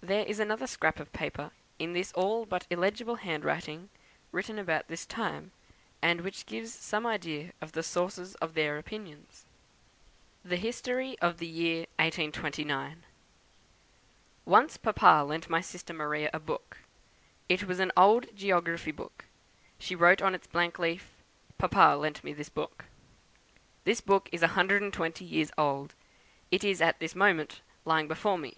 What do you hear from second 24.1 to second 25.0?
is a hundred and